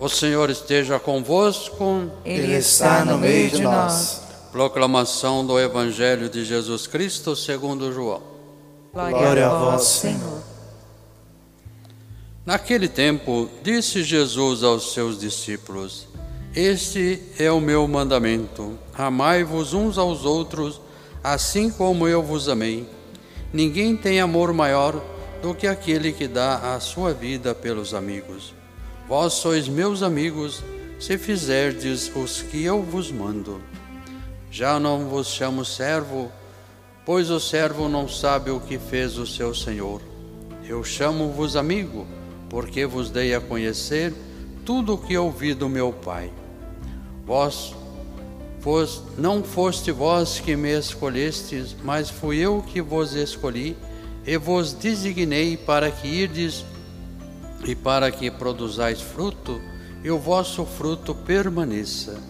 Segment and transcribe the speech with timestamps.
[0.00, 2.10] O Senhor esteja convosco.
[2.24, 4.22] Ele está no meio de nós.
[4.50, 8.22] Proclamação do Evangelho de Jesus Cristo segundo João.
[8.94, 10.40] Glória a vós, Senhor.
[12.46, 16.08] Naquele tempo, disse Jesus aos seus discípulos:
[16.56, 20.80] Este é o meu mandamento: amai-vos uns aos outros,
[21.22, 22.88] assim como eu vos amei.
[23.52, 24.98] Ninguém tem amor maior
[25.42, 28.59] do que aquele que dá a sua vida pelos amigos.
[29.10, 30.62] Vós sois meus amigos,
[31.00, 33.60] se fizerdes os que eu vos mando.
[34.52, 36.30] Já não vos chamo servo,
[37.04, 40.00] pois o servo não sabe o que fez o seu senhor.
[40.64, 42.06] Eu chamo-vos amigo,
[42.48, 44.14] porque vos dei a conhecer
[44.64, 46.30] tudo o que ouvi do meu Pai.
[47.26, 47.74] Vós
[48.62, 53.76] Pois não foste vós que me escolhestes, mas fui eu que vos escolhi
[54.24, 56.64] e vos designei para que irdes
[57.64, 59.60] e para que produzais fruto,
[60.02, 62.20] e o vosso fruto permaneça.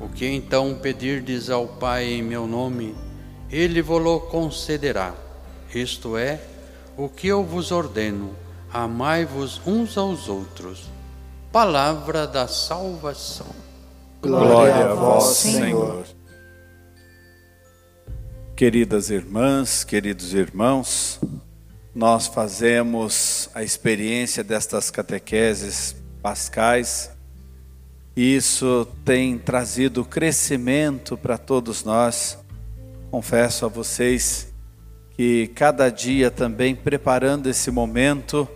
[0.00, 2.94] O que então pedirdes ao Pai em meu nome,
[3.50, 5.14] ele vos concederá.
[5.74, 6.40] Isto é,
[6.96, 8.34] o que eu vos ordeno:
[8.72, 10.84] amai-vos uns aos outros.
[11.52, 13.54] Palavra da salvação.
[14.20, 16.04] Glória a vós, Senhor.
[18.54, 21.20] Queridas irmãs, queridos irmãos,
[21.96, 27.16] nós fazemos a experiência destas catequeses pascais
[28.16, 32.38] isso tem trazido crescimento para todos nós.
[33.10, 34.54] Confesso a vocês
[35.10, 38.48] que cada dia também preparando esse momento,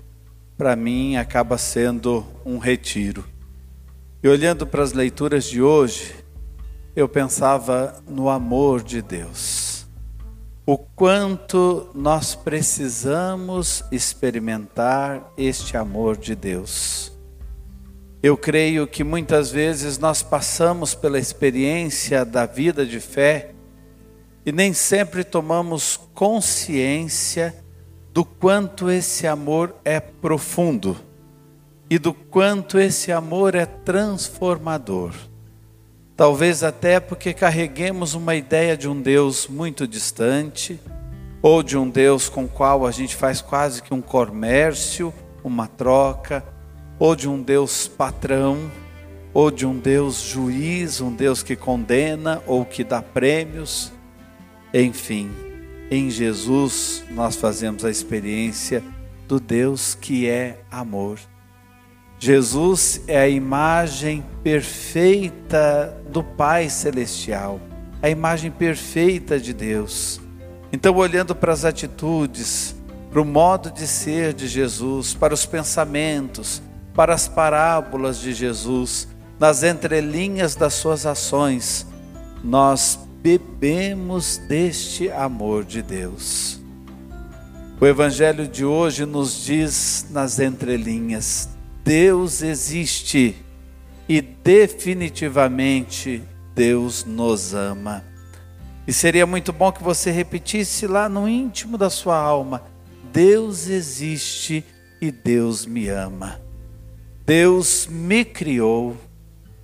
[0.56, 3.22] para mim acaba sendo um retiro.
[4.22, 6.14] E olhando para as leituras de hoje,
[6.96, 9.69] eu pensava no amor de Deus
[10.72, 17.10] o quanto nós precisamos experimentar este amor de Deus.
[18.22, 23.50] Eu creio que muitas vezes nós passamos pela experiência da vida de fé
[24.46, 27.52] e nem sempre tomamos consciência
[28.12, 30.96] do quanto esse amor é profundo
[31.90, 35.29] e do quanto esse amor é transformador.
[36.20, 40.78] Talvez até porque carreguemos uma ideia de um Deus muito distante,
[41.40, 45.66] ou de um Deus com o qual a gente faz quase que um comércio, uma
[45.66, 46.44] troca,
[46.98, 48.70] ou de um Deus patrão,
[49.32, 53.90] ou de um Deus juiz, um Deus que condena ou que dá prêmios.
[54.74, 55.30] Enfim,
[55.90, 58.84] em Jesus nós fazemos a experiência
[59.26, 61.18] do Deus que é amor.
[62.22, 67.58] Jesus é a imagem perfeita do Pai Celestial,
[68.02, 70.20] a imagem perfeita de Deus.
[70.70, 72.76] Então, olhando para as atitudes,
[73.10, 76.60] para o modo de ser de Jesus, para os pensamentos,
[76.94, 79.08] para as parábolas de Jesus,
[79.38, 81.86] nas entrelinhas das suas ações,
[82.44, 86.60] nós bebemos deste amor de Deus.
[87.80, 91.48] O Evangelho de hoje nos diz nas entrelinhas:
[91.84, 93.36] Deus existe
[94.08, 96.22] e definitivamente
[96.54, 98.04] Deus nos ama.
[98.86, 102.62] E seria muito bom que você repetisse lá no íntimo da sua alma:
[103.12, 104.64] Deus existe
[105.00, 106.40] e Deus me ama.
[107.24, 108.96] Deus me criou,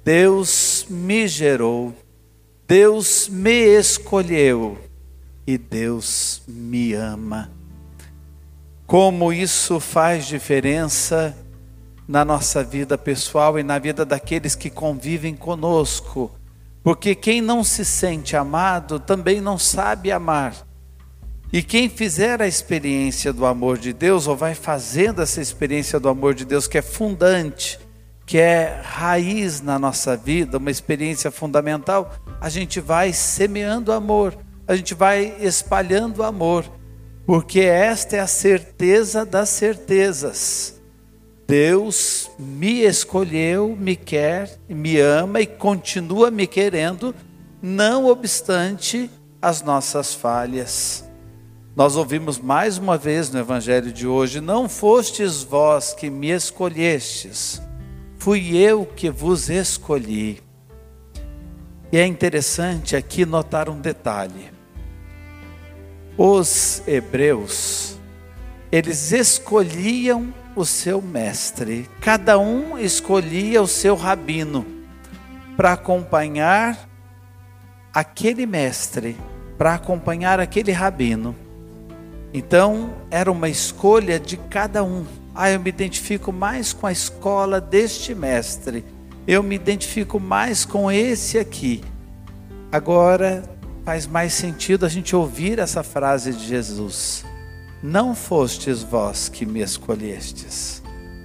[0.05, 1.93] Deus me gerou,
[2.69, 4.79] Deus me escolheu
[5.47, 7.51] e Deus me ama.
[8.87, 11.37] Como isso faz diferença
[12.07, 16.31] na nossa vida pessoal e na vida daqueles que convivem conosco.
[16.83, 20.55] Porque quem não se sente amado também não sabe amar.
[21.53, 26.09] E quem fizer a experiência do amor de Deus, ou vai fazendo essa experiência do
[26.09, 27.79] amor de Deus, que é fundante,
[28.25, 34.37] que é raiz na nossa vida, uma experiência fundamental, a gente vai semeando amor,
[34.67, 36.65] a gente vai espalhando amor,
[37.25, 40.76] porque esta é a certeza das certezas.
[41.47, 47.15] Deus me escolheu, me quer, me ama e continua me querendo,
[47.63, 49.09] não obstante
[49.41, 51.05] as nossas falhas.
[51.77, 57.63] Nós ouvimos mais uma vez no Evangelho de hoje: Não fostes vós que me escolhestes,
[58.19, 60.43] fui eu que vos escolhi.
[61.93, 64.51] E é interessante aqui notar um detalhe.
[66.19, 67.97] Os hebreus,
[68.73, 71.89] eles escolhiam o seu mestre.
[72.01, 74.67] Cada um escolhia o seu rabino
[75.57, 76.89] para acompanhar
[77.93, 79.17] aquele mestre,
[79.57, 81.37] para acompanhar aquele rabino.
[82.33, 85.07] Então, era uma escolha de cada um.
[85.35, 88.85] Ah, eu me identifico mais com a escola deste mestre.
[89.27, 91.83] Eu me identifico mais com esse aqui.
[92.73, 93.43] Agora
[93.85, 97.25] faz mais sentido a gente ouvir essa frase de Jesus.
[97.87, 100.83] Não fostes vós que me escolhestes,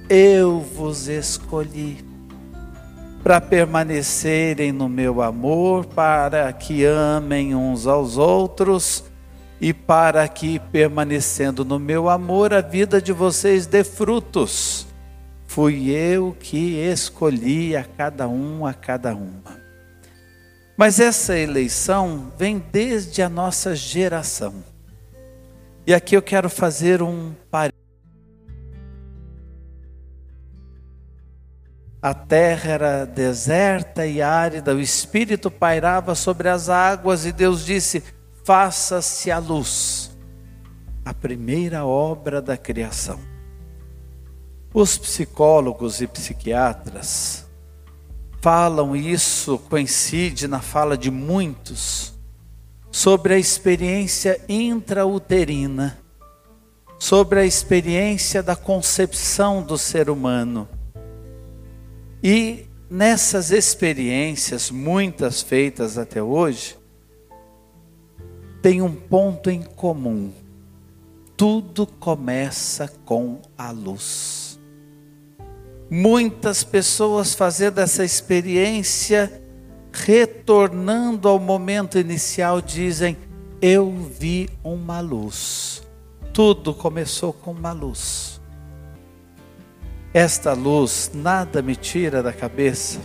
[0.07, 2.05] eu vos escolhi
[3.23, 9.03] para permanecerem no meu amor, para que amem uns aos outros
[9.59, 14.85] e para que, permanecendo no meu amor, a vida de vocês dê frutos.
[15.47, 19.59] Fui eu que escolhi a cada um, a cada uma.
[20.77, 24.69] Mas essa eleição vem desde a nossa geração.
[25.85, 27.81] E aqui eu quero fazer um parênteses.
[32.01, 38.03] A terra era deserta e árida, o Espírito pairava sobre as águas e Deus disse:
[38.43, 40.11] Faça-se a luz,
[41.05, 43.19] a primeira obra da criação.
[44.73, 47.45] Os psicólogos e psiquiatras
[48.41, 52.10] falam isso, coincide na fala de muitos,
[52.91, 55.97] sobre a experiência intrauterina,
[56.99, 60.67] sobre a experiência da concepção do ser humano
[62.23, 66.77] e nessas experiências, muitas feitas até hoje,
[68.61, 70.31] tem um ponto em comum.
[71.35, 74.59] Tudo começa com a luz.
[75.89, 79.40] Muitas pessoas fazendo essa experiência,
[79.91, 83.17] retornando ao momento inicial, dizem:
[83.61, 85.83] Eu vi uma luz.
[86.33, 88.39] Tudo começou com uma luz.
[90.13, 92.99] Esta luz nada me tira da cabeça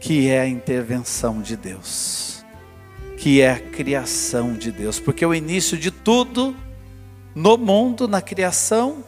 [0.00, 2.44] que é a intervenção de Deus,
[3.16, 6.54] que é a criação de Deus, porque o início de tudo
[7.34, 9.02] no mundo, na criação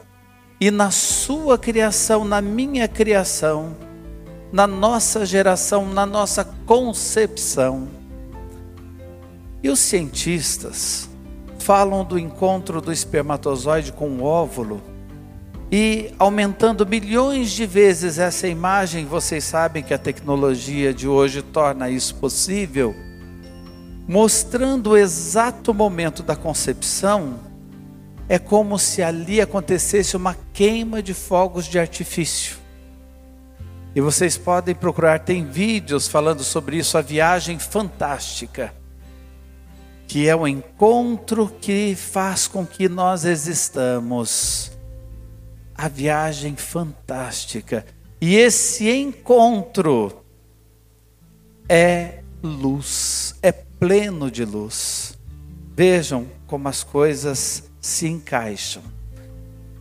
[0.59, 3.77] e na sua criação, na minha criação,
[4.53, 7.89] na nossa geração, na nossa concepção.
[9.63, 11.09] E os cientistas
[11.59, 14.81] falam do encontro do espermatozoide com o óvulo
[15.71, 21.91] e aumentando milhões de vezes essa imagem, vocês sabem que a tecnologia de hoje torna
[21.91, 22.95] isso possível,
[24.07, 27.41] mostrando o exato momento da concepção,
[28.29, 32.57] é como se ali acontecesse uma queima de fogos de artifício.
[33.97, 38.75] E vocês podem procurar, tem vídeos falando sobre isso, a viagem fantástica,
[40.07, 44.71] que é o encontro que faz com que nós existamos
[45.75, 47.87] a viagem fantástica.
[48.21, 50.23] E esse encontro
[51.67, 55.19] é luz, é pleno de luz.
[55.75, 58.83] Vejam como as coisas se encaixam.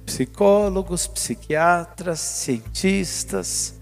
[0.06, 3.76] Psicólogos, psiquiatras, cientistas.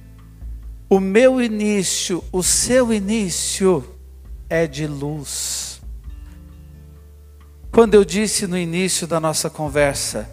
[0.94, 3.84] O meu início, o seu início
[4.48, 5.82] é de luz.
[7.72, 10.30] Quando eu disse no início da nossa conversa,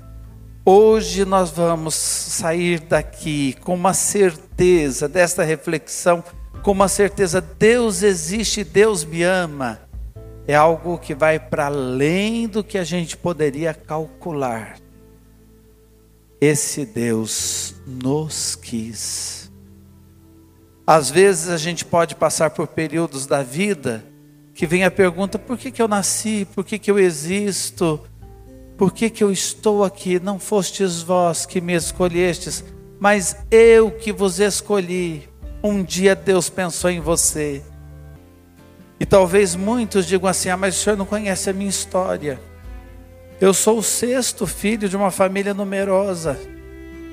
[0.63, 6.23] Hoje nós vamos sair daqui com uma certeza desta reflexão,
[6.63, 9.81] com uma certeza: Deus existe, Deus me ama.
[10.47, 14.77] É algo que vai para além do que a gente poderia calcular.
[16.39, 19.50] Esse Deus nos quis.
[20.91, 24.05] Às vezes a gente pode passar por períodos da vida
[24.53, 26.45] que vem a pergunta: por que, que eu nasci?
[26.53, 28.01] Por que, que eu existo?
[28.77, 30.19] Por que, que eu estou aqui?
[30.19, 32.65] Não fostes vós que me escolhestes,
[32.99, 35.29] mas eu que vos escolhi.
[35.63, 37.63] Um dia Deus pensou em você.
[38.99, 42.41] E talvez muitos digam assim: ah, mas o senhor não conhece a minha história.
[43.41, 46.37] Eu sou o sexto filho de uma família numerosa.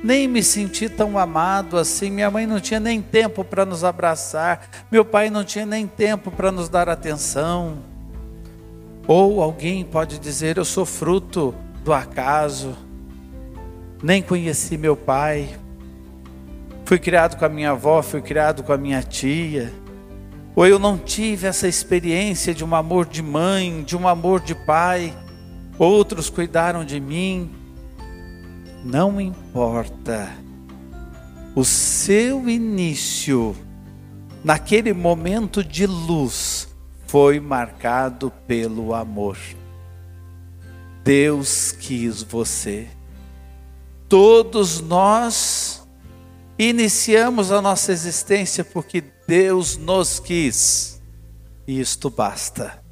[0.03, 2.09] Nem me senti tão amado assim.
[2.09, 4.69] Minha mãe não tinha nem tempo para nos abraçar.
[4.91, 7.79] Meu pai não tinha nem tempo para nos dar atenção.
[9.07, 12.75] Ou alguém pode dizer: Eu sou fruto do acaso,
[14.03, 15.57] nem conheci meu pai,
[16.83, 19.73] fui criado com a minha avó, fui criado com a minha tia.
[20.53, 24.53] Ou eu não tive essa experiência de um amor de mãe, de um amor de
[24.53, 25.13] pai,
[25.77, 27.49] outros cuidaram de mim.
[28.83, 30.29] Não importa.
[31.55, 33.55] O seu início,
[34.43, 36.67] naquele momento de luz,
[37.07, 39.37] foi marcado pelo amor.
[41.03, 42.87] Deus quis você.
[44.09, 45.87] Todos nós
[46.59, 51.01] iniciamos a nossa existência porque Deus nos quis.
[51.65, 52.83] E isto basta.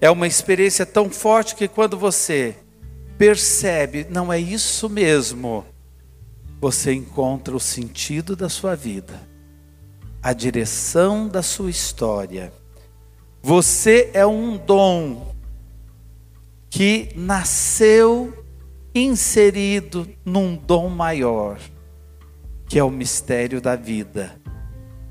[0.00, 2.56] É uma experiência tão forte que quando você
[3.22, 5.64] percebe, não é isso mesmo,
[6.60, 9.14] você encontra o sentido da sua vida,
[10.20, 12.52] a direção da sua história.
[13.40, 15.36] Você é um dom
[16.68, 18.44] que nasceu
[18.92, 21.60] inserido num dom maior,
[22.68, 24.34] que é o mistério da vida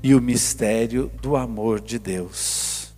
[0.02, 2.92] e o mistério do amor de Deus.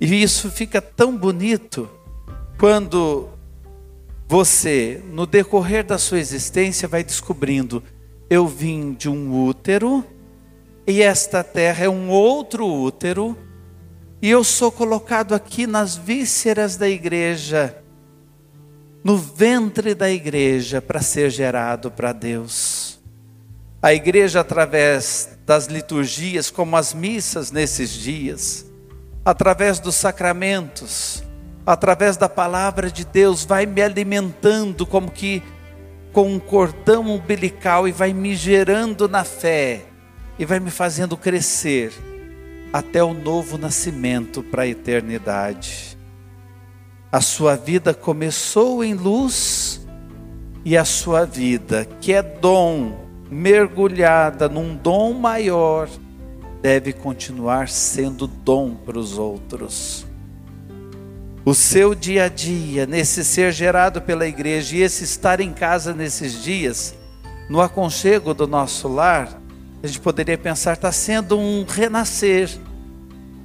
[0.00, 1.90] E isso fica tão bonito
[2.56, 3.41] quando
[4.32, 7.82] você, no decorrer da sua existência, vai descobrindo:
[8.30, 10.02] eu vim de um útero,
[10.86, 13.36] e esta terra é um outro útero,
[14.22, 17.76] e eu sou colocado aqui nas vísceras da igreja,
[19.04, 22.98] no ventre da igreja, para ser gerado para Deus.
[23.82, 28.64] A igreja, através das liturgias, como as missas nesses dias,
[29.26, 31.22] através dos sacramentos,
[31.66, 35.42] através da palavra de Deus, vai me alimentando como que
[36.12, 39.82] com um cordão umbilical e vai me gerando na fé
[40.38, 41.92] e vai me fazendo crescer
[42.72, 45.96] até o novo nascimento para a eternidade.
[47.10, 49.86] A sua vida começou em luz
[50.64, 52.98] e a sua vida, que é dom,
[53.30, 55.88] mergulhada num dom maior,
[56.62, 60.06] deve continuar sendo dom para os outros.
[61.44, 65.92] O seu dia a dia, nesse ser gerado pela igreja e esse estar em casa
[65.92, 66.94] nesses dias,
[67.48, 69.42] no aconchego do nosso lar,
[69.82, 72.48] a gente poderia pensar, está sendo um renascer.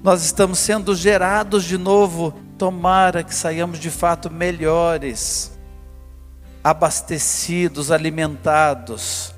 [0.03, 2.35] Nós estamos sendo gerados de novo.
[2.55, 5.57] Tomara que saiamos de fato melhores,
[6.63, 9.33] abastecidos, alimentados,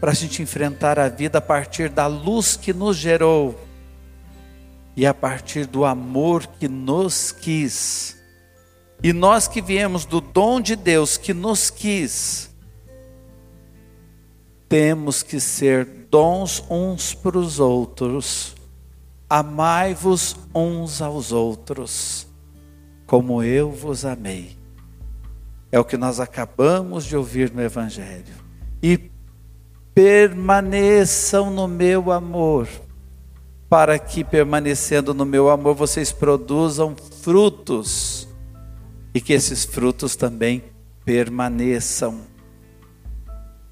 [0.00, 3.58] para a gente enfrentar a vida a partir da luz que nos gerou
[4.96, 8.20] e a partir do amor que nos quis.
[9.02, 12.50] E nós que viemos do dom de Deus que nos quis,
[14.68, 18.54] temos que ser dons uns para os outros.
[19.28, 22.26] Amai-vos uns aos outros,
[23.06, 24.58] como eu vos amei.
[25.72, 28.34] É o que nós acabamos de ouvir no Evangelho.
[28.82, 29.10] E
[29.94, 32.68] permaneçam no meu amor
[33.70, 38.26] para que, permanecendo no meu amor, vocês produzam frutos
[39.14, 40.64] e que esses frutos também
[41.04, 42.22] permaneçam.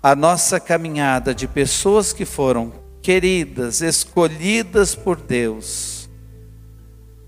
[0.00, 6.08] A nossa caminhada de pessoas que foram queridas, escolhidas por Deus,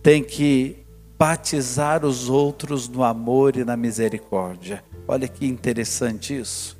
[0.00, 0.86] tem que
[1.18, 4.84] batizar os outros no amor e na misericórdia.
[5.08, 6.78] Olha que interessante isso.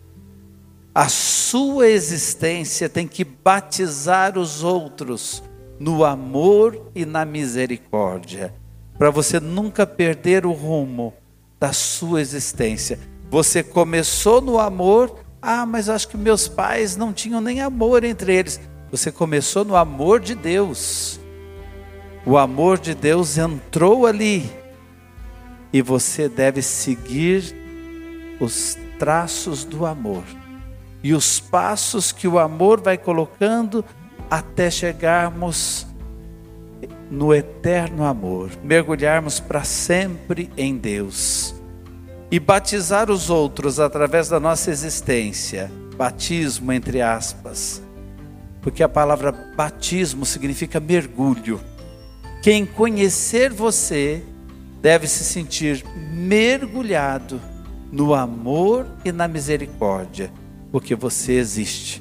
[0.95, 5.43] A sua existência tem que batizar os outros
[5.81, 8.53] no amor e na misericórdia,
[8.99, 11.15] para você nunca perder o rumo
[11.59, 12.99] da sua existência.
[13.31, 18.35] Você começou no amor, ah, mas acho que meus pais não tinham nem amor entre
[18.35, 18.61] eles.
[18.91, 21.19] Você começou no amor de Deus.
[22.27, 24.51] O amor de Deus entrou ali
[25.73, 27.57] e você deve seguir
[28.39, 30.25] os traços do amor
[31.03, 33.83] e os passos que o amor vai colocando
[34.31, 35.87] até chegarmos
[37.11, 41.55] no eterno amor, mergulharmos para sempre em Deus
[42.31, 47.83] e batizar os outros através da nossa existência, batismo entre aspas,
[48.63, 51.61] porque a palavra batismo significa mergulho.
[52.41, 54.23] Quem conhecer você
[54.81, 55.85] deve se sentir
[56.15, 57.41] mergulhado
[57.91, 60.31] no amor e na misericórdia,
[60.71, 62.01] porque você existe.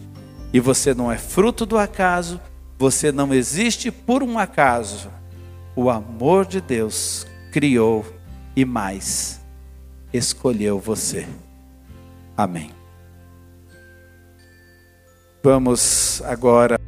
[0.54, 2.40] E você não é fruto do acaso,
[2.78, 5.12] você não existe por um acaso.
[5.76, 8.06] O amor de Deus criou
[8.56, 9.42] e mais,
[10.14, 11.28] escolheu você.
[12.36, 12.72] Amém.
[15.44, 16.79] Vamos agora